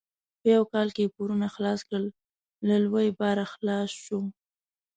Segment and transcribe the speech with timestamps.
[0.39, 2.05] په یو کال یې پورونه خلاص کړل؛
[2.67, 4.19] له لوی باره خلاص شو.